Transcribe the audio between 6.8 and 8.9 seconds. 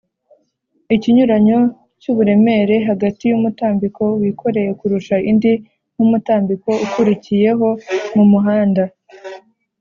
ukurikiyeho mumuhanda